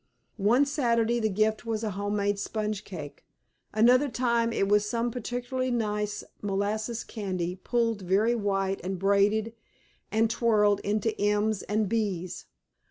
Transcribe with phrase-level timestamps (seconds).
[0.37, 3.23] One Saturday the gift was a home made sponge cake.
[3.71, 9.53] Another time it was some particularly nice molasses candy, pulled very white, and braided
[10.11, 12.47] and twirled into M's and B's.